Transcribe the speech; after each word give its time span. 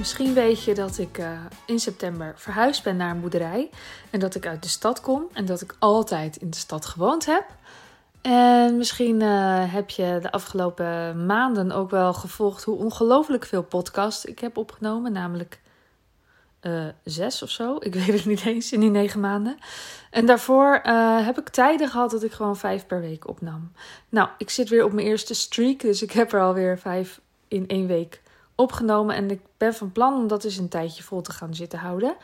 Misschien 0.00 0.34
weet 0.34 0.64
je 0.64 0.74
dat 0.74 0.98
ik 0.98 1.18
uh, 1.18 1.40
in 1.66 1.78
september 1.78 2.32
verhuisd 2.36 2.82
ben 2.82 2.96
naar 2.96 3.10
een 3.10 3.20
boerderij. 3.20 3.70
En 4.10 4.20
dat 4.20 4.34
ik 4.34 4.46
uit 4.46 4.62
de 4.62 4.68
stad 4.68 5.00
kom 5.00 5.28
en 5.32 5.44
dat 5.44 5.60
ik 5.60 5.76
altijd 5.78 6.36
in 6.36 6.50
de 6.50 6.56
stad 6.56 6.86
gewoond 6.86 7.26
heb. 7.26 7.44
En 8.20 8.76
misschien 8.76 9.20
uh, 9.20 9.72
heb 9.72 9.90
je 9.90 10.18
de 10.22 10.32
afgelopen 10.32 11.26
maanden 11.26 11.72
ook 11.72 11.90
wel 11.90 12.12
gevolgd 12.12 12.64
hoe 12.64 12.76
ongelooflijk 12.76 13.44
veel 13.46 13.62
podcasts 13.62 14.24
ik 14.24 14.38
heb 14.38 14.56
opgenomen. 14.56 15.12
Namelijk 15.12 15.60
uh, 16.62 16.84
zes 17.04 17.42
of 17.42 17.50
zo. 17.50 17.76
Ik 17.80 17.94
weet 18.04 18.12
het 18.12 18.24
niet 18.24 18.44
eens 18.44 18.72
in 18.72 18.80
die 18.80 18.90
negen 18.90 19.20
maanden. 19.20 19.58
En 20.10 20.26
daarvoor 20.26 20.80
heb 21.24 21.38
ik 21.38 21.48
tijden 21.48 21.88
gehad 21.88 22.10
dat 22.10 22.22
ik 22.22 22.32
gewoon 22.32 22.56
vijf 22.56 22.86
per 22.86 23.00
week 23.00 23.28
opnam. 23.28 23.72
Nou, 24.08 24.28
ik 24.38 24.50
zit 24.50 24.68
weer 24.68 24.84
op 24.84 24.92
mijn 24.92 25.06
eerste 25.06 25.34
streak. 25.34 25.80
Dus 25.80 26.02
ik 26.02 26.12
heb 26.12 26.32
er 26.32 26.40
alweer 26.40 26.78
vijf 26.78 27.20
in 27.48 27.68
één 27.68 27.86
week 27.86 28.20
opgenomen. 28.60 29.14
En 29.14 29.30
ik 29.30 29.40
ben 29.56 29.74
van 29.74 29.92
plan 29.92 30.14
om 30.14 30.26
dat 30.26 30.44
eens 30.44 30.56
een 30.56 30.68
tijdje 30.68 31.02
vol 31.02 31.22
te 31.22 31.32
gaan 31.32 31.54
zitten 31.54 31.78
houden. 31.78 32.16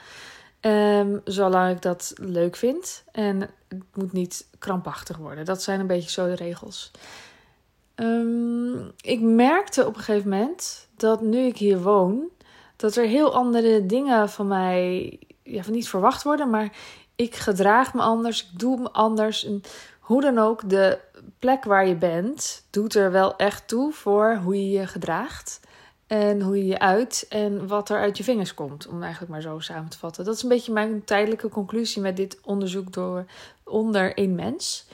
Um, 0.60 1.20
zolang 1.24 1.74
ik 1.74 1.82
dat 1.82 2.12
leuk 2.14 2.56
vind. 2.56 3.04
En 3.12 3.40
het 3.68 3.82
moet 3.94 4.12
niet 4.12 4.46
krampachtig 4.58 5.16
worden. 5.16 5.44
Dat 5.44 5.62
zijn 5.62 5.80
een 5.80 5.86
beetje 5.86 6.10
zo 6.10 6.26
de 6.26 6.34
regels. 6.34 6.90
Um, 7.96 8.92
ik 9.00 9.20
merkte 9.20 9.86
op 9.86 9.96
een 9.96 10.02
gegeven 10.02 10.30
moment 10.30 10.88
dat 10.96 11.20
nu 11.20 11.38
ik 11.38 11.56
hier 11.56 11.82
woon, 11.82 12.28
dat 12.76 12.96
er 12.96 13.06
heel 13.06 13.34
andere 13.34 13.86
dingen 13.86 14.28
van 14.28 14.46
mij 14.46 15.18
ja, 15.42 15.62
van 15.62 15.72
niet 15.72 15.88
verwacht 15.88 16.22
worden. 16.22 16.50
Maar 16.50 16.72
ik 17.16 17.34
gedraag 17.34 17.94
me 17.94 18.00
anders, 18.00 18.42
ik 18.42 18.58
doe 18.58 18.78
me 18.78 18.90
anders. 18.90 19.48
Hoe 20.00 20.20
dan 20.20 20.38
ook, 20.38 20.68
de 20.68 20.98
plek 21.38 21.64
waar 21.64 21.86
je 21.86 21.96
bent 21.96 22.66
doet 22.70 22.94
er 22.94 23.10
wel 23.10 23.36
echt 23.36 23.68
toe 23.68 23.92
voor 23.92 24.40
hoe 24.44 24.54
je 24.54 24.78
je 24.78 24.86
gedraagt. 24.86 25.60
En 26.06 26.40
hoe 26.40 26.56
je 26.56 26.66
je 26.66 26.78
uit 26.78 27.26
en 27.28 27.66
wat 27.66 27.88
er 27.88 27.98
uit 27.98 28.16
je 28.16 28.24
vingers 28.24 28.54
komt. 28.54 28.86
Om 28.86 29.02
eigenlijk 29.02 29.32
maar 29.32 29.40
zo 29.40 29.58
samen 29.58 29.88
te 29.88 29.98
vatten. 29.98 30.24
Dat 30.24 30.34
is 30.34 30.42
een 30.42 30.48
beetje 30.48 30.72
mijn 30.72 31.04
tijdelijke 31.04 31.48
conclusie 31.48 32.02
met 32.02 32.16
dit 32.16 32.38
onderzoek 32.44 32.92
door 32.92 33.24
onder 33.64 34.14
één 34.14 34.34
mens. 34.34 34.86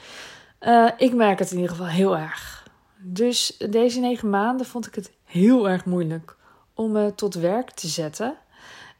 Uh, 0.61 0.89
ik 0.97 1.13
merk 1.13 1.39
het 1.39 1.51
in 1.51 1.57
ieder 1.57 1.71
geval 1.71 1.87
heel 1.87 2.17
erg. 2.17 2.67
Dus 2.97 3.57
deze 3.69 3.99
negen 3.99 4.29
maanden 4.29 4.65
vond 4.65 4.87
ik 4.87 4.95
het 4.95 5.11
heel 5.25 5.69
erg 5.69 5.85
moeilijk 5.85 6.35
om 6.73 6.91
me 6.91 7.15
tot 7.15 7.33
werk 7.33 7.71
te 7.71 7.87
zetten. 7.87 8.35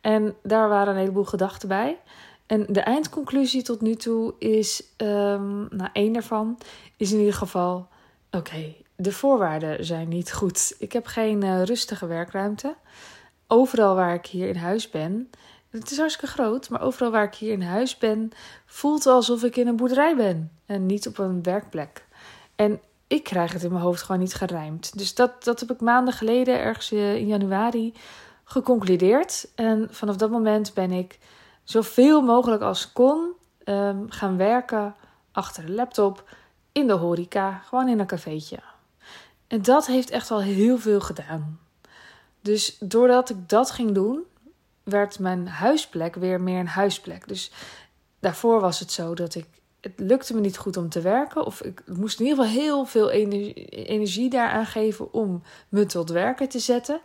En 0.01 0.35
daar 0.43 0.69
waren 0.69 0.93
een 0.93 0.99
heleboel 0.99 1.23
gedachten 1.23 1.67
bij. 1.67 1.97
En 2.45 2.65
de 2.69 2.81
eindconclusie 2.81 3.61
tot 3.61 3.81
nu 3.81 3.95
toe 3.95 4.33
is, 4.39 4.83
um, 4.97 5.67
nou 5.69 5.89
één 5.93 6.13
daarvan, 6.13 6.57
is 6.97 7.11
in 7.11 7.19
ieder 7.19 7.33
geval: 7.33 7.87
oké, 8.31 8.75
de 8.95 9.11
voorwaarden 9.11 9.85
zijn 9.85 10.07
niet 10.07 10.33
goed. 10.33 10.75
Ik 10.79 10.93
heb 10.93 11.05
geen 11.05 11.43
uh, 11.43 11.63
rustige 11.63 12.05
werkruimte. 12.05 12.75
Overal 13.47 13.95
waar 13.95 14.13
ik 14.13 14.25
hier 14.25 14.47
in 14.47 14.55
huis 14.55 14.89
ben, 14.89 15.29
het 15.69 15.91
is 15.91 15.97
hartstikke 15.97 16.33
groot, 16.33 16.69
maar 16.69 16.81
overal 16.81 17.11
waar 17.11 17.23
ik 17.23 17.35
hier 17.35 17.51
in 17.51 17.61
huis 17.61 17.97
ben, 17.97 18.31
voelt 18.65 19.05
alsof 19.05 19.43
ik 19.43 19.55
in 19.55 19.67
een 19.67 19.75
boerderij 19.75 20.15
ben 20.15 20.51
en 20.65 20.85
niet 20.85 21.07
op 21.07 21.17
een 21.17 21.43
werkplek. 21.43 22.05
En 22.55 22.81
ik 23.07 23.23
krijg 23.23 23.53
het 23.53 23.63
in 23.63 23.71
mijn 23.71 23.83
hoofd 23.83 24.01
gewoon 24.01 24.21
niet 24.21 24.33
gerijmd. 24.33 24.97
Dus 24.97 25.15
dat, 25.15 25.43
dat 25.43 25.59
heb 25.59 25.71
ik 25.71 25.81
maanden 25.81 26.13
geleden, 26.13 26.59
ergens 26.59 26.91
eh, 26.91 27.15
in 27.15 27.27
januari, 27.27 27.93
geconcludeerd. 28.43 29.47
En 29.55 29.87
vanaf 29.91 30.15
dat 30.15 30.31
moment 30.31 30.73
ben 30.73 30.91
ik 30.91 31.19
zoveel 31.63 32.21
mogelijk 32.21 32.61
als 32.61 32.91
kon 32.91 33.31
um, 33.65 34.11
gaan 34.11 34.37
werken 34.37 34.95
achter 35.31 35.65
de 35.65 35.71
laptop 35.71 36.29
in 36.71 36.87
de 36.87 36.93
horeca, 36.93 37.61
gewoon 37.65 37.87
in 37.87 37.99
een 37.99 38.05
cafeetje. 38.05 38.59
En 39.53 39.61
dat 39.61 39.85
heeft 39.85 40.09
echt 40.09 40.31
al 40.31 40.41
heel 40.41 40.77
veel 40.77 41.01
gedaan. 41.01 41.59
Dus 42.41 42.77
doordat 42.79 43.29
ik 43.29 43.49
dat 43.49 43.71
ging 43.71 43.91
doen, 43.91 44.23
werd 44.83 45.19
mijn 45.19 45.47
huisplek 45.47 46.15
weer 46.15 46.41
meer 46.41 46.59
een 46.59 46.67
huisplek. 46.67 47.27
Dus 47.27 47.51
daarvoor 48.19 48.61
was 48.61 48.79
het 48.79 48.91
zo 48.91 49.13
dat 49.13 49.35
ik. 49.35 49.45
Het 49.81 49.93
lukte 49.95 50.33
me 50.33 50.39
niet 50.39 50.57
goed 50.57 50.77
om 50.77 50.89
te 50.89 51.01
werken. 51.01 51.45
Of 51.45 51.61
ik 51.61 51.83
moest 51.85 52.19
in 52.19 52.25
ieder 52.25 52.43
geval 52.43 52.61
heel 52.61 52.85
veel 52.85 53.09
energie, 53.09 53.65
energie 53.65 54.29
daaraan 54.29 54.65
geven 54.65 55.13
om 55.13 55.43
me 55.69 55.85
tot 55.85 56.09
werken 56.09 56.49
te 56.49 56.59
zetten. 56.59 57.01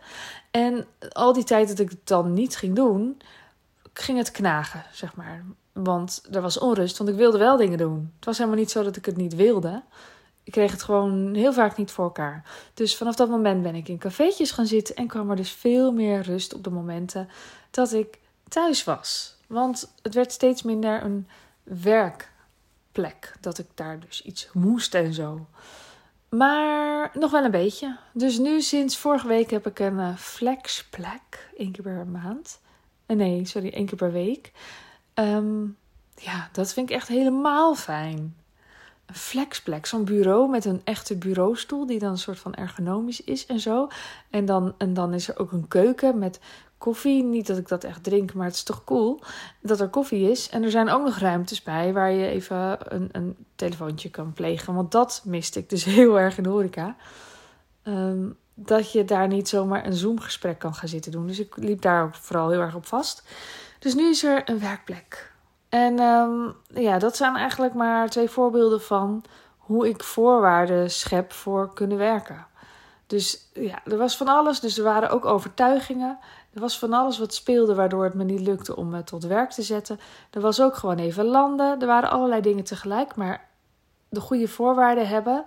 En 0.51 0.85
al 1.09 1.33
die 1.33 1.43
tijd 1.43 1.67
dat 1.67 1.79
ik 1.79 1.89
het 1.89 2.07
dan 2.07 2.33
niet 2.33 2.55
ging 2.55 2.75
doen, 2.75 3.21
ging 3.93 4.17
het 4.17 4.31
knagen, 4.31 4.83
zeg 4.91 5.15
maar. 5.15 5.45
Want 5.73 6.21
er 6.31 6.41
was 6.41 6.57
onrust, 6.59 6.97
want 6.97 7.09
ik 7.09 7.15
wilde 7.15 7.37
wel 7.37 7.57
dingen 7.57 7.77
doen. 7.77 8.11
Het 8.15 8.25
was 8.25 8.37
helemaal 8.37 8.59
niet 8.59 8.71
zo 8.71 8.83
dat 8.83 8.95
ik 8.95 9.05
het 9.05 9.17
niet 9.17 9.35
wilde 9.35 9.83
ik 10.49 10.55
kreeg 10.55 10.71
het 10.71 10.83
gewoon 10.83 11.33
heel 11.33 11.53
vaak 11.53 11.77
niet 11.77 11.91
voor 11.91 12.03
elkaar. 12.03 12.43
Dus 12.73 12.97
vanaf 12.97 13.15
dat 13.15 13.29
moment 13.29 13.63
ben 13.63 13.75
ik 13.75 13.87
in 13.87 13.97
cafeetjes 13.97 14.51
gaan 14.51 14.65
zitten 14.65 14.95
en 14.95 15.07
kwam 15.07 15.29
er 15.29 15.35
dus 15.35 15.51
veel 15.51 15.91
meer 15.91 16.21
rust 16.21 16.53
op 16.53 16.63
de 16.63 16.69
momenten 16.69 17.29
dat 17.71 17.93
ik 17.93 18.19
thuis 18.47 18.83
was. 18.83 19.37
Want 19.47 19.93
het 20.01 20.13
werd 20.13 20.31
steeds 20.31 20.63
minder 20.63 21.03
een 21.03 21.27
werkplek. 21.63 23.33
Dat 23.39 23.57
ik 23.57 23.65
daar 23.75 23.99
dus 23.99 24.21
iets 24.21 24.49
moest 24.53 24.95
en 24.95 25.13
zo. 25.13 25.45
Maar 26.29 27.11
nog 27.13 27.31
wel 27.31 27.43
een 27.43 27.51
beetje. 27.51 27.97
Dus 28.13 28.37
nu 28.37 28.61
sinds 28.61 28.97
vorige 28.97 29.27
week 29.27 29.49
heb 29.49 29.67
ik 29.67 29.79
een 29.79 29.99
eh, 29.99 30.15
flexplek. 30.15 31.51
één 31.57 31.71
keer 31.71 31.83
per 31.83 32.07
maand. 32.07 32.59
Eh, 33.05 33.15
nee, 33.15 33.45
sorry, 33.45 33.69
één 33.69 33.85
keer 33.85 33.97
per 33.97 34.11
week. 34.11 34.51
Um, 35.13 35.77
ja, 36.15 36.49
dat 36.51 36.73
vind 36.73 36.89
ik 36.89 36.95
echt 36.95 37.07
helemaal 37.07 37.75
fijn 37.75 38.35
een 39.09 39.15
flexplek, 39.15 39.85
zo'n 39.85 40.03
bureau 40.03 40.49
met 40.49 40.65
een 40.65 40.81
echte 40.83 41.15
bureaustoel 41.15 41.85
die 41.85 41.99
dan 41.99 42.11
een 42.11 42.17
soort 42.17 42.39
van 42.39 42.53
ergonomisch 42.53 43.23
is 43.23 43.45
en 43.45 43.59
zo. 43.59 43.87
En 44.29 44.45
dan, 44.45 44.73
en 44.77 44.93
dan 44.93 45.13
is 45.13 45.27
er 45.27 45.39
ook 45.39 45.51
een 45.51 45.67
keuken 45.67 46.17
met 46.17 46.39
koffie. 46.77 47.23
Niet 47.23 47.47
dat 47.47 47.57
ik 47.57 47.67
dat 47.67 47.83
echt 47.83 48.03
drink, 48.03 48.33
maar 48.33 48.45
het 48.45 48.55
is 48.55 48.63
toch 48.63 48.83
cool 48.83 49.21
dat 49.61 49.79
er 49.79 49.87
koffie 49.87 50.31
is. 50.31 50.49
En 50.49 50.63
er 50.63 50.71
zijn 50.71 50.89
ook 50.89 51.03
nog 51.03 51.17
ruimtes 51.17 51.63
bij 51.63 51.93
waar 51.93 52.11
je 52.11 52.27
even 52.27 52.77
een, 52.95 53.09
een 53.11 53.35
telefoontje 53.55 54.09
kan 54.09 54.33
plegen. 54.33 54.73
Want 54.73 54.91
dat 54.91 55.21
miste 55.25 55.59
ik 55.59 55.69
dus 55.69 55.83
heel 55.99 56.19
erg 56.19 56.37
in 56.37 56.43
de 56.43 56.49
horeca. 56.49 56.95
Um, 57.83 58.37
dat 58.53 58.91
je 58.91 59.05
daar 59.05 59.27
niet 59.27 59.49
zomaar 59.49 59.85
een 59.85 59.93
Zoom-gesprek 59.93 60.59
kan 60.59 60.73
gaan 60.73 60.89
zitten 60.89 61.11
doen. 61.11 61.27
Dus 61.27 61.39
ik 61.39 61.57
liep 61.57 61.81
daar 61.81 62.03
ook 62.03 62.15
vooral 62.15 62.49
heel 62.49 62.61
erg 62.61 62.75
op 62.75 62.85
vast. 62.85 63.23
Dus 63.79 63.95
nu 63.95 64.09
is 64.09 64.23
er 64.23 64.49
een 64.49 64.59
werkplek. 64.59 65.28
En 65.69 65.99
um, 65.99 66.55
ja, 66.67 66.97
dat 66.99 67.15
zijn 67.15 67.35
eigenlijk 67.35 67.73
maar 67.73 68.09
twee 68.09 68.29
voorbeelden 68.29 68.81
van 68.81 69.23
hoe 69.57 69.87
ik 69.87 70.03
voorwaarden 70.03 70.91
schep 70.91 71.33
voor 71.33 71.73
kunnen 71.73 71.97
werken. 71.97 72.47
Dus 73.07 73.49
ja, 73.53 73.79
er 73.85 73.97
was 73.97 74.17
van 74.17 74.27
alles. 74.27 74.59
Dus 74.59 74.77
er 74.77 74.83
waren 74.83 75.09
ook 75.09 75.25
overtuigingen. 75.25 76.17
Er 76.53 76.59
was 76.59 76.79
van 76.79 76.93
alles 76.93 77.19
wat 77.19 77.33
speelde 77.33 77.75
waardoor 77.75 78.03
het 78.03 78.13
me 78.13 78.23
niet 78.23 78.39
lukte 78.39 78.75
om 78.75 78.89
me 78.89 79.03
tot 79.03 79.23
werk 79.23 79.49
te 79.49 79.61
zetten. 79.61 79.99
Er 80.31 80.41
was 80.41 80.61
ook 80.61 80.75
gewoon 80.75 80.97
even 80.97 81.25
landen. 81.25 81.81
Er 81.81 81.87
waren 81.87 82.09
allerlei 82.09 82.41
dingen 82.41 82.63
tegelijk. 82.63 83.15
Maar 83.15 83.47
de 84.09 84.19
goede 84.19 84.47
voorwaarden 84.47 85.07
hebben, 85.07 85.45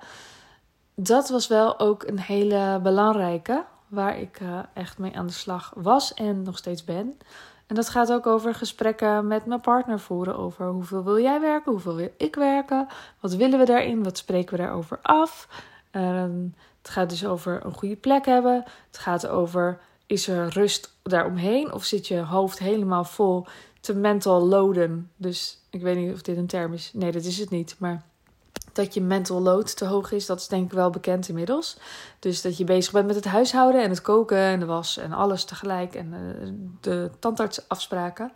dat 0.94 1.28
was 1.28 1.46
wel 1.46 1.78
ook 1.78 2.02
een 2.02 2.20
hele 2.20 2.80
belangrijke. 2.82 3.64
Waar 3.88 4.18
ik 4.18 4.40
uh, 4.40 4.58
echt 4.74 4.98
mee 4.98 5.16
aan 5.16 5.26
de 5.26 5.32
slag 5.32 5.72
was 5.76 6.14
en 6.14 6.42
nog 6.42 6.56
steeds 6.56 6.84
ben. 6.84 7.18
En 7.66 7.74
dat 7.74 7.88
gaat 7.88 8.12
ook 8.12 8.26
over 8.26 8.54
gesprekken 8.54 9.26
met 9.26 9.46
mijn 9.46 9.60
partner 9.60 10.00
voeren. 10.00 10.36
Over 10.36 10.68
hoeveel 10.68 11.04
wil 11.04 11.20
jij 11.20 11.40
werken, 11.40 11.72
hoeveel 11.72 11.94
wil 11.94 12.12
ik 12.16 12.34
werken, 12.34 12.86
wat 13.20 13.34
willen 13.34 13.58
we 13.58 13.64
daarin, 13.64 14.02
wat 14.02 14.18
spreken 14.18 14.56
we 14.56 14.62
daarover 14.62 14.98
af. 15.02 15.48
Um, 15.92 16.54
het 16.82 16.90
gaat 16.90 17.10
dus 17.10 17.26
over 17.26 17.64
een 17.64 17.72
goede 17.72 17.96
plek 17.96 18.26
hebben. 18.26 18.64
Het 18.86 18.98
gaat 18.98 19.26
over 19.26 19.80
is 20.06 20.28
er 20.28 20.48
rust 20.48 20.96
daaromheen 21.02 21.72
of 21.72 21.84
zit 21.84 22.08
je 22.08 22.18
hoofd 22.18 22.58
helemaal 22.58 23.04
vol 23.04 23.46
te 23.80 23.94
mental 23.94 24.46
loaden. 24.46 25.10
Dus 25.16 25.58
ik 25.70 25.82
weet 25.82 25.96
niet 25.96 26.12
of 26.12 26.22
dit 26.22 26.36
een 26.36 26.46
term 26.46 26.72
is. 26.72 26.90
Nee, 26.92 27.12
dat 27.12 27.24
is 27.24 27.38
het 27.38 27.50
niet. 27.50 27.76
Maar 27.78 28.02
dat 28.72 28.94
je 28.94 29.00
mental 29.00 29.40
load 29.40 29.76
te 29.76 29.84
hoog 29.84 30.12
is, 30.12 30.26
dat 30.26 30.40
is 30.40 30.48
denk 30.48 30.64
ik 30.64 30.72
wel 30.72 30.90
bekend 30.90 31.28
inmiddels. 31.28 31.78
Dus 32.18 32.42
dat 32.42 32.56
je 32.56 32.64
bezig 32.64 32.92
bent 32.92 33.06
met 33.06 33.14
het 33.14 33.24
huishouden 33.24 33.82
en 33.82 33.90
het 33.90 34.02
koken 34.02 34.38
en 34.38 34.60
de 34.60 34.66
was 34.66 34.96
en 34.96 35.12
alles 35.12 35.44
tegelijk 35.44 35.94
en 35.94 36.12
eh, 36.12 36.48
de 36.80 37.10
tandartsafspraken. 37.18 38.32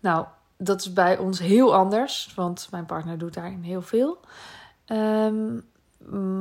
Nou, 0.00 0.26
dat 0.56 0.80
is 0.80 0.92
bij 0.92 1.18
ons 1.18 1.38
heel 1.38 1.74
anders, 1.74 2.32
want 2.34 2.68
mijn 2.70 2.86
partner 2.86 3.18
doet 3.18 3.34
daarin 3.34 3.62
heel 3.62 3.82
veel. 3.82 4.18
Um, 4.86 5.68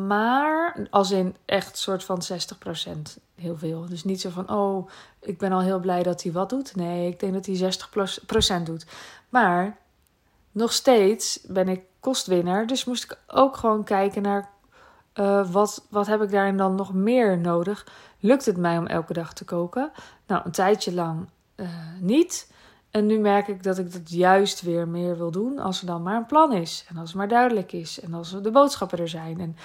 maar 0.07 0.87
als 0.89 1.11
in 1.11 1.35
echt 1.45 1.77
soort 1.77 2.03
van 2.03 2.21
60% 2.23 3.21
heel 3.35 3.57
veel. 3.57 3.85
Dus 3.85 4.03
niet 4.03 4.21
zo 4.21 4.29
van, 4.29 4.49
oh, 4.49 4.89
ik 5.21 5.37
ben 5.37 5.51
al 5.51 5.61
heel 5.61 5.79
blij 5.79 6.03
dat 6.03 6.23
hij 6.23 6.31
wat 6.31 6.49
doet. 6.49 6.75
Nee, 6.75 7.07
ik 7.07 7.19
denk 7.19 7.33
dat 7.33 7.45
hij 7.45 8.59
60% 8.59 8.63
doet. 8.63 8.85
Maar 9.29 9.77
nog 10.51 10.73
steeds 10.73 11.39
ben 11.47 11.67
ik 11.67 11.81
kostwinner. 11.99 12.67
Dus 12.67 12.85
moest 12.85 13.03
ik 13.03 13.19
ook 13.27 13.57
gewoon 13.57 13.83
kijken 13.83 14.21
naar 14.21 14.49
uh, 15.15 15.51
wat, 15.51 15.85
wat 15.89 16.07
heb 16.07 16.21
ik 16.21 16.31
daarin 16.31 16.57
dan 16.57 16.75
nog 16.75 16.93
meer 16.93 17.37
nodig. 17.37 17.87
Lukt 18.19 18.45
het 18.45 18.57
mij 18.57 18.77
om 18.77 18.87
elke 18.87 19.13
dag 19.13 19.33
te 19.33 19.45
koken? 19.45 19.91
Nou, 20.27 20.41
een 20.45 20.51
tijdje 20.51 20.93
lang 20.93 21.29
uh, 21.55 21.67
niet. 21.99 22.51
En 22.91 23.05
nu 23.05 23.19
merk 23.19 23.47
ik 23.47 23.63
dat 23.63 23.77
ik 23.77 23.91
dat 23.91 24.11
juist 24.11 24.61
weer 24.61 24.87
meer 24.87 25.17
wil 25.17 25.31
doen 25.31 25.59
als 25.59 25.81
er 25.81 25.87
dan 25.87 26.03
maar 26.03 26.15
een 26.15 26.25
plan 26.25 26.53
is. 26.53 26.85
En 26.89 26.97
als 26.97 27.09
het 27.09 27.17
maar 27.17 27.27
duidelijk 27.27 27.71
is. 27.71 27.99
En 27.99 28.13
als 28.13 28.41
de 28.41 28.51
boodschappen 28.51 28.99
er 28.99 29.09
zijn. 29.09 29.39
En 29.39 29.55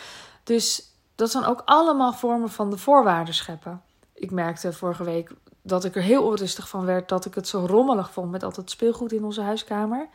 dus 0.45 0.93
dat 1.15 1.31
zijn 1.31 1.45
ook 1.45 1.63
allemaal 1.65 2.13
vormen 2.13 2.51
van 2.51 2.71
de 2.71 2.79
voorwaarden 2.79 3.35
scheppen. 3.35 3.83
Ik 4.13 4.31
merkte 4.31 4.73
vorige 4.73 5.05
week 5.05 5.31
dat 5.63 5.85
ik 5.85 5.97
er 5.97 6.03
heel 6.03 6.23
onrustig 6.23 6.69
van 6.69 6.85
werd 6.85 7.09
dat 7.09 7.25
ik 7.25 7.35
het 7.35 7.49
zo 7.49 7.67
rommelig 7.67 8.13
vond 8.13 8.31
met 8.31 8.43
al 8.43 8.53
het 8.57 8.71
speelgoed 8.71 9.13
in 9.13 9.25
onze 9.25 9.43
huiskamer. 9.43 10.09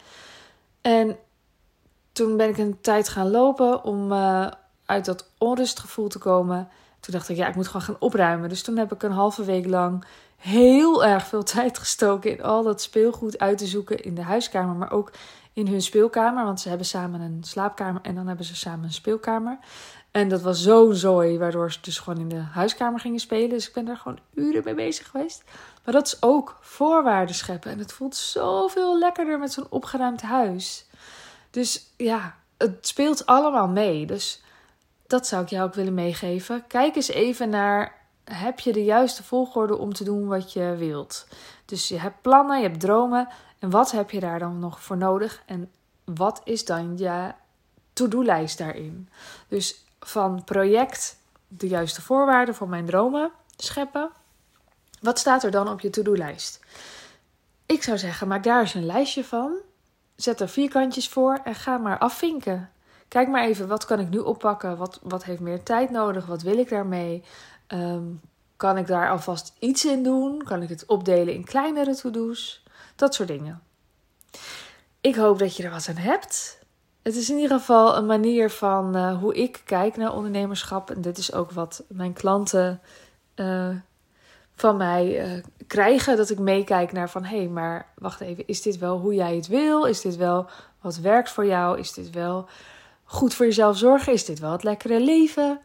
En 0.81 1.17
toen 2.19 2.37
ben 2.37 2.49
ik 2.49 2.57
een 2.57 2.77
tijd 2.81 3.09
gaan 3.09 3.31
lopen 3.31 3.83
om 3.83 4.11
uh, 4.11 4.47
uit 4.85 5.05
dat 5.05 5.29
onrustgevoel 5.37 6.07
te 6.07 6.19
komen. 6.19 6.67
Toen 6.99 7.13
dacht 7.13 7.29
ik, 7.29 7.37
ja, 7.37 7.47
ik 7.47 7.55
moet 7.55 7.67
gewoon 7.67 7.81
gaan 7.81 7.95
opruimen. 7.99 8.49
Dus 8.49 8.63
toen 8.63 8.77
heb 8.77 8.93
ik 8.93 9.03
een 9.03 9.11
halve 9.11 9.43
week 9.43 9.65
lang 9.65 10.05
heel 10.37 11.05
erg 11.05 11.27
veel 11.27 11.43
tijd 11.53 11.77
gestoken 11.77 12.31
in 12.31 12.43
al 12.43 12.63
dat 12.63 12.81
speelgoed 12.81 13.39
uit 13.39 13.57
te 13.57 13.65
zoeken 13.65 14.03
in 14.03 14.15
de 14.15 14.21
huiskamer, 14.21 14.75
maar 14.75 14.91
ook 14.91 15.11
in 15.53 15.67
hun 15.67 15.81
speelkamer. 15.81 16.43
Want 16.43 16.59
ze 16.59 16.69
hebben 16.69 16.87
samen 16.87 17.21
een 17.21 17.43
slaapkamer 17.43 18.01
en 18.01 18.15
dan 18.15 18.27
hebben 18.27 18.45
ze 18.45 18.55
samen 18.55 18.85
een 18.85 18.93
speelkamer. 18.93 19.57
En 20.11 20.29
dat 20.29 20.41
was 20.41 20.63
zo'n 20.63 20.95
zooi, 20.95 21.37
waardoor 21.37 21.71
ze 21.71 21.79
dus 21.81 21.99
gewoon 21.99 22.19
in 22.19 22.29
de 22.29 22.43
huiskamer 22.51 22.99
gingen 22.99 23.19
spelen. 23.19 23.49
Dus 23.49 23.67
ik 23.67 23.73
ben 23.73 23.85
daar 23.85 23.97
gewoon 23.97 24.19
uren 24.33 24.63
mee 24.63 24.75
bezig 24.75 25.07
geweest. 25.07 25.43
Maar 25.83 25.93
dat 25.93 26.05
is 26.05 26.17
ook 26.21 26.57
voorwaarden 26.61 27.35
scheppen. 27.35 27.71
En 27.71 27.79
het 27.79 27.93
voelt 27.93 28.15
zoveel 28.15 28.99
lekkerder 28.99 29.39
met 29.39 29.51
zo'n 29.51 29.67
opgeruimd 29.69 30.21
huis. 30.21 30.87
Dus 31.49 31.93
ja, 31.97 32.35
het 32.57 32.87
speelt 32.87 33.25
allemaal 33.25 33.67
mee. 33.67 34.05
Dus 34.05 34.41
dat 35.07 35.27
zou 35.27 35.43
ik 35.43 35.49
jou 35.49 35.67
ook 35.67 35.73
willen 35.73 35.93
meegeven. 35.93 36.67
Kijk 36.67 36.95
eens 36.95 37.07
even 37.07 37.49
naar: 37.49 37.95
heb 38.23 38.59
je 38.59 38.73
de 38.73 38.83
juiste 38.83 39.23
volgorde 39.23 39.77
om 39.77 39.93
te 39.93 40.03
doen 40.03 40.27
wat 40.27 40.53
je 40.53 40.75
wilt? 40.77 41.27
Dus 41.65 41.87
je 41.87 41.99
hebt 41.99 42.21
plannen, 42.21 42.61
je 42.61 42.67
hebt 42.67 42.79
dromen. 42.79 43.27
En 43.59 43.69
wat 43.69 43.91
heb 43.91 44.11
je 44.11 44.19
daar 44.19 44.39
dan 44.39 44.59
nog 44.59 44.81
voor 44.81 44.97
nodig? 44.97 45.43
En 45.45 45.71
wat 46.03 46.41
is 46.43 46.65
dan 46.65 46.97
je 46.97 47.31
to-do-lijst 47.93 48.57
daarin? 48.57 49.09
Dus 49.47 49.83
van 49.99 50.43
project 50.43 51.17
de 51.47 51.67
juiste 51.67 52.01
voorwaarden 52.01 52.55
voor 52.55 52.69
mijn 52.69 52.85
dromen 52.85 53.31
scheppen. 53.55 54.09
Wat 55.01 55.19
staat 55.19 55.43
er 55.43 55.51
dan 55.51 55.69
op 55.69 55.79
je 55.79 55.89
to-do-lijst? 55.89 56.59
Ik 57.65 57.83
zou 57.83 57.97
zeggen, 57.97 58.27
maak 58.27 58.43
daar 58.43 58.59
eens 58.59 58.73
een 58.73 58.85
lijstje 58.85 59.23
van. 59.23 59.57
Zet 60.19 60.41
er 60.41 60.49
vierkantjes 60.49 61.09
voor 61.09 61.39
en 61.43 61.55
ga 61.55 61.77
maar 61.77 61.97
afvinken. 61.97 62.69
Kijk 63.07 63.27
maar 63.27 63.43
even, 63.43 63.67
wat 63.67 63.85
kan 63.85 63.99
ik 63.99 64.09
nu 64.09 64.17
oppakken? 64.17 64.77
Wat, 64.77 64.99
wat 65.03 65.23
heeft 65.23 65.39
meer 65.39 65.63
tijd 65.63 65.89
nodig? 65.89 66.25
Wat 66.25 66.41
wil 66.41 66.57
ik 66.57 66.69
daarmee? 66.69 67.23
Ehm, 67.67 68.03
kan 68.55 68.77
ik 68.77 68.87
daar 68.87 69.09
alvast 69.09 69.53
iets 69.59 69.85
in 69.85 70.03
doen? 70.03 70.43
Kan 70.43 70.61
ik 70.61 70.69
het 70.69 70.85
opdelen 70.85 71.33
in 71.33 71.43
kleinere 71.43 71.95
to-do's? 71.95 72.63
Dat 72.95 73.15
soort 73.15 73.27
dingen. 73.27 73.61
Ik 75.01 75.15
hoop 75.15 75.39
dat 75.39 75.55
je 75.55 75.63
er 75.63 75.71
wat 75.71 75.89
aan 75.89 75.95
hebt. 75.95 76.59
Het 77.01 77.15
is 77.15 77.29
in 77.29 77.37
ieder 77.37 77.57
geval 77.57 77.97
een 77.97 78.05
manier 78.05 78.49
van 78.49 78.97
uh, 78.97 79.19
hoe 79.19 79.35
ik 79.35 79.61
kijk 79.65 79.97
naar 79.97 80.13
ondernemerschap. 80.13 80.89
En 80.89 81.01
dit 81.01 81.17
is 81.17 81.33
ook 81.33 81.51
wat 81.51 81.83
mijn 81.87 82.13
klanten 82.13 82.81
uh, 83.35 83.75
van 84.55 84.77
mij 84.77 85.35
uh, 85.37 85.43
krijgen. 85.69 86.17
Dat 86.17 86.29
ik 86.29 86.39
meekijk 86.39 86.91
naar 86.91 87.09
van 87.09 87.23
hé, 87.23 87.37
hey, 87.37 87.47
maar 87.47 87.87
wacht 87.95 88.21
even, 88.21 88.47
is 88.47 88.61
dit 88.61 88.77
wel 88.77 88.99
hoe 88.99 89.13
jij 89.13 89.35
het 89.35 89.47
wil? 89.47 89.85
Is 89.85 90.01
dit 90.01 90.15
wel 90.15 90.49
wat 90.81 90.97
werkt 90.97 91.29
voor 91.29 91.45
jou? 91.45 91.79
Is 91.79 91.93
dit 91.93 92.09
wel 92.09 92.47
goed 93.03 93.33
voor 93.33 93.45
jezelf 93.45 93.77
zorgen? 93.77 94.13
Is 94.13 94.25
dit 94.25 94.39
wel 94.39 94.51
het 94.51 94.63
lekkere 94.63 94.99
leven? 94.99 95.59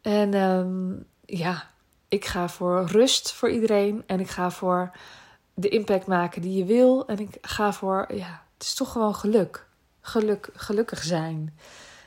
En 0.00 0.34
um, 0.34 1.06
ja, 1.24 1.70
ik 2.08 2.24
ga 2.24 2.48
voor 2.48 2.84
rust 2.84 3.32
voor 3.32 3.50
iedereen. 3.50 4.02
En 4.06 4.20
ik 4.20 4.28
ga 4.28 4.50
voor 4.50 4.90
de 5.54 5.68
impact 5.68 6.06
maken 6.06 6.42
die 6.42 6.58
je 6.58 6.64
wil. 6.64 7.06
En 7.06 7.18
ik 7.18 7.38
ga 7.40 7.72
voor, 7.72 8.06
ja, 8.14 8.42
het 8.54 8.66
is 8.66 8.74
toch 8.74 8.92
gewoon 8.92 9.14
geluk. 9.14 9.66
Geluk, 10.00 10.50
gelukkig 10.52 11.02
zijn. 11.02 11.58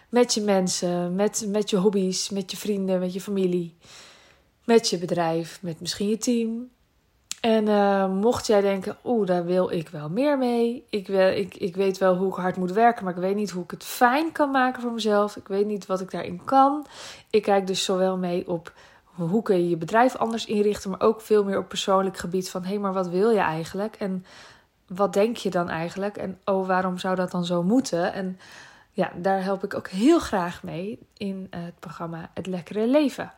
Met 0.09 0.33
je 0.33 0.41
mensen, 0.41 1.15
met, 1.15 1.45
met 1.47 1.69
je 1.69 1.77
hobby's, 1.77 2.29
met 2.29 2.51
je 2.51 2.57
vrienden, 2.57 2.99
met 2.99 3.13
je 3.13 3.21
familie. 3.21 3.75
Met 4.63 4.89
je 4.89 4.97
bedrijf, 4.97 5.61
met 5.61 5.79
misschien 5.79 6.09
je 6.09 6.17
team. 6.17 6.69
En 7.41 7.67
uh, 7.67 8.07
mocht 8.07 8.47
jij 8.47 8.61
denken, 8.61 8.97
oeh, 9.03 9.27
daar 9.27 9.45
wil 9.45 9.71
ik 9.71 9.89
wel 9.89 10.09
meer 10.09 10.37
mee. 10.37 10.85
Ik, 10.89 11.07
wil, 11.07 11.27
ik, 11.27 11.55
ik 11.55 11.75
weet 11.75 11.97
wel 11.97 12.15
hoe 12.15 12.27
ik 12.27 12.35
hard 12.35 12.57
moet 12.57 12.71
werken, 12.71 13.03
maar 13.03 13.13
ik 13.13 13.19
weet 13.19 13.35
niet 13.35 13.51
hoe 13.51 13.63
ik 13.63 13.71
het 13.71 13.83
fijn 13.83 14.31
kan 14.31 14.51
maken 14.51 14.81
voor 14.81 14.91
mezelf. 14.91 15.35
Ik 15.35 15.47
weet 15.47 15.65
niet 15.65 15.85
wat 15.85 16.01
ik 16.01 16.11
daarin 16.11 16.41
kan. 16.45 16.85
Ik 17.29 17.41
kijk 17.41 17.67
dus 17.67 17.83
zowel 17.83 18.17
mee 18.17 18.47
op 18.47 18.73
hoe 19.03 19.41
kun 19.41 19.57
je 19.57 19.69
je 19.69 19.77
bedrijf 19.77 20.15
anders 20.15 20.45
inrichten, 20.45 20.89
maar 20.89 21.01
ook 21.01 21.21
veel 21.21 21.43
meer 21.43 21.57
op 21.57 21.67
persoonlijk 21.67 22.17
gebied 22.17 22.49
van 22.49 22.61
hé, 22.61 22.69
hey, 22.69 22.79
maar 22.79 22.93
wat 22.93 23.07
wil 23.07 23.29
je 23.29 23.39
eigenlijk? 23.39 23.95
En 23.95 24.25
wat 24.87 25.13
denk 25.13 25.37
je 25.37 25.49
dan 25.49 25.69
eigenlijk? 25.69 26.17
En 26.17 26.39
oh, 26.45 26.67
waarom 26.67 26.97
zou 26.97 27.15
dat 27.15 27.31
dan 27.31 27.45
zo 27.45 27.63
moeten? 27.63 28.13
En 28.13 28.39
ja, 28.91 29.11
daar 29.15 29.43
help 29.43 29.63
ik 29.63 29.73
ook 29.73 29.87
heel 29.87 30.19
graag 30.19 30.63
mee 30.63 30.99
in 31.17 31.47
het 31.49 31.79
programma 31.79 32.29
Het 32.33 32.47
Lekkere 32.47 32.87
Leven. 32.87 33.31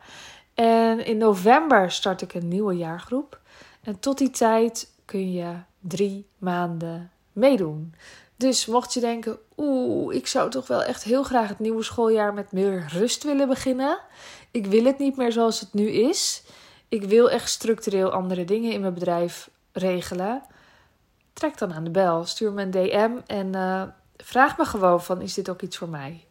En 0.54 1.06
in 1.06 1.18
november 1.18 1.90
start 1.90 2.22
ik 2.22 2.34
een 2.34 2.48
nieuwe 2.48 2.76
jaargroep. 2.76 3.42
En 3.84 4.00
tot 4.00 4.18
die 4.18 4.30
tijd 4.30 4.90
kun 5.04 5.32
je 5.32 5.54
drie 5.80 6.26
maanden 6.38 7.10
meedoen. 7.32 7.94
Dus 8.36 8.66
mocht 8.66 8.94
je 8.94 9.00
denken, 9.00 9.38
oeh, 9.56 10.14
ik 10.14 10.26
zou 10.26 10.50
toch 10.50 10.66
wel 10.66 10.82
echt 10.82 11.02
heel 11.02 11.22
graag 11.22 11.48
het 11.48 11.58
nieuwe 11.58 11.82
schooljaar 11.82 12.34
met 12.34 12.52
meer 12.52 12.86
rust 12.88 13.24
willen 13.24 13.48
beginnen. 13.48 13.98
Ik 14.50 14.66
wil 14.66 14.84
het 14.84 14.98
niet 14.98 15.16
meer 15.16 15.32
zoals 15.32 15.60
het 15.60 15.74
nu 15.74 15.88
is. 15.88 16.42
Ik 16.88 17.02
wil 17.02 17.30
echt 17.30 17.50
structureel 17.50 18.10
andere 18.10 18.44
dingen 18.44 18.72
in 18.72 18.80
mijn 18.80 18.94
bedrijf 18.94 19.50
regelen. 19.72 20.42
Trek 21.32 21.58
dan 21.58 21.72
aan 21.72 21.84
de 21.84 21.90
bel, 21.90 22.24
stuur 22.24 22.52
me 22.52 22.62
een 22.62 22.70
DM 22.70 23.10
en 23.26 23.56
uh, 23.56 23.82
vraag 24.16 24.58
me 24.58 24.64
gewoon 24.64 25.02
van 25.02 25.20
is 25.20 25.34
dit 25.34 25.48
ook 25.48 25.62
iets 25.62 25.76
voor 25.76 25.88
mij? 25.88 26.24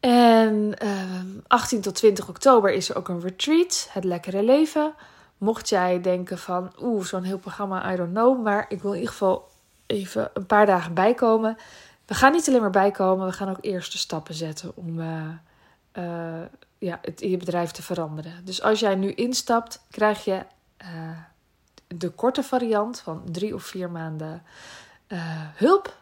En 0.00 0.74
uh, 0.82 1.02
ehm, 1.02 1.26
18 1.46 1.80
tot 1.80 1.94
20 1.94 2.28
oktober 2.28 2.72
is 2.72 2.88
er 2.88 2.96
ook 2.96 3.08
een 3.08 3.20
retreat, 3.20 3.88
het 3.90 4.04
lekkere 4.04 4.42
leven. 4.42 4.94
Mocht 5.44 5.68
jij 5.68 6.00
denken 6.00 6.38
van 6.38 6.72
oeh, 6.80 7.04
zo'n 7.04 7.22
heel 7.22 7.38
programma, 7.38 7.92
I 7.92 7.96
don't 7.96 8.12
know, 8.12 8.42
maar 8.42 8.66
ik 8.68 8.82
wil 8.82 8.90
in 8.90 8.98
ieder 8.98 9.12
geval 9.12 9.48
even 9.86 10.30
een 10.34 10.46
paar 10.46 10.66
dagen 10.66 10.94
bijkomen. 10.94 11.56
We 12.06 12.14
gaan 12.14 12.32
niet 12.32 12.48
alleen 12.48 12.60
maar 12.60 12.70
bijkomen, 12.70 13.26
we 13.26 13.32
gaan 13.32 13.48
ook 13.48 13.58
eerste 13.60 13.98
stappen 13.98 14.34
zetten 14.34 14.72
om 14.74 14.98
uh, 14.98 15.28
uh, 15.94 16.42
ja, 16.78 16.98
het, 17.02 17.20
je 17.20 17.36
bedrijf 17.36 17.70
te 17.70 17.82
veranderen. 17.82 18.44
Dus 18.44 18.62
als 18.62 18.80
jij 18.80 18.94
nu 18.94 19.12
instapt, 19.12 19.80
krijg 19.90 20.24
je 20.24 20.42
uh, 20.82 20.88
de 21.86 22.10
korte 22.10 22.42
variant 22.42 23.00
van 23.00 23.22
drie 23.30 23.54
of 23.54 23.62
vier 23.64 23.90
maanden 23.90 24.42
hulp. 25.54 25.96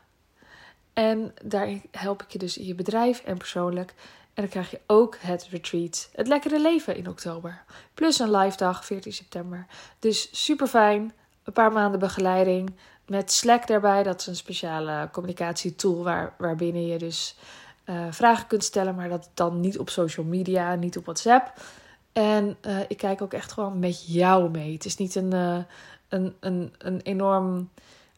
En 0.93 1.35
daar 1.45 1.69
help 1.90 2.23
ik 2.23 2.31
je 2.31 2.38
dus 2.38 2.59
in 2.59 2.66
je 2.66 2.75
bedrijf 2.75 3.21
en 3.21 3.37
persoonlijk. 3.37 3.95
En 4.35 4.43
dan 4.43 4.49
krijg 4.49 4.71
je 4.71 4.81
ook 4.87 5.17
het 5.21 5.49
retreat, 5.51 6.09
het 6.12 6.29
lekkere 6.29 6.61
leven 6.61 6.97
in 6.97 7.09
oktober. 7.09 7.65
Plus 7.95 8.19
een 8.19 8.37
live 8.37 8.57
dag, 8.57 8.85
14 8.85 9.12
september. 9.12 9.67
Dus 9.99 10.29
super 10.45 10.67
fijn. 10.67 11.12
Een 11.45 11.53
paar 11.53 11.73
maanden 11.73 12.01
begeleiding 12.01 12.73
met 13.07 13.33
Slack 13.33 13.67
daarbij. 13.67 14.03
Dat 14.03 14.21
is 14.21 14.27
een 14.27 14.37
speciale 14.37 15.09
communicatietool 15.12 16.03
waar, 16.03 16.35
waarbinnen 16.39 16.87
je 16.87 16.99
dus 16.99 17.37
uh, 17.87 18.07
vragen 18.11 18.47
kunt 18.47 18.65
stellen, 18.65 18.95
maar 18.95 19.09
dat 19.09 19.31
dan 19.35 19.61
niet 19.61 19.79
op 19.79 19.91
social 19.91 20.27
media, 20.27 20.75
niet 20.75 20.97
op 20.97 21.05
WhatsApp. 21.05 21.53
En 22.12 22.57
uh, 22.67 22.79
ik 22.89 22.97
kijk 22.97 23.23
ook 23.23 23.33
echt 23.33 23.53
gewoon 23.53 23.79
met 23.79 24.07
jou 24.07 24.51
mee. 24.51 24.73
Het 24.73 24.85
is 24.85 24.97
niet 24.97 25.15
een, 25.15 25.35
uh, 25.35 25.59
een, 26.09 26.35
een, 26.41 26.75
een 26.79 27.01
enorm 27.01 27.71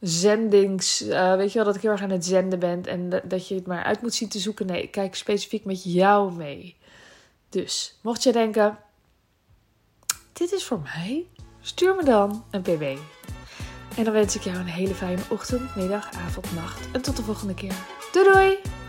zendings. 0.05 1.01
weet 1.37 1.53
je 1.53 1.55
wel, 1.55 1.65
dat 1.65 1.75
ik 1.75 1.83
heel 1.83 1.91
erg 1.91 2.03
aan 2.03 2.11
het 2.11 2.25
zenden 2.25 2.59
ben 2.59 2.85
en 2.85 3.23
dat 3.25 3.49
je 3.49 3.55
het 3.55 3.67
maar 3.67 3.85
uit 3.85 4.03
moet 4.03 4.15
zien 4.15 4.29
te 4.29 4.39
zoeken. 4.39 4.67
Nee, 4.67 4.83
ik 4.83 4.91
kijk 4.91 5.15
specifiek 5.15 5.65
met 5.65 5.85
jou 5.85 6.33
mee. 6.33 6.77
Dus 7.49 7.99
mocht 8.03 8.23
je 8.23 8.33
denken: 8.33 8.79
dit 10.33 10.53
is 10.53 10.65
voor 10.65 10.81
mij, 10.81 11.27
stuur 11.61 11.95
me 11.95 12.05
dan 12.05 12.45
een 12.51 12.63
pb. 12.63 12.99
En 13.97 14.05
dan 14.05 14.13
wens 14.13 14.37
ik 14.37 14.43
jou 14.43 14.57
een 14.57 14.67
hele 14.67 14.95
fijne 14.95 15.23
ochtend, 15.29 15.77
middag, 15.77 16.13
avond, 16.13 16.55
nacht. 16.55 16.91
En 16.93 17.03
tot 17.03 17.17
de 17.17 17.23
volgende 17.23 17.55
keer. 17.55 17.75
Doei 18.13 18.33
doei! 18.33 18.84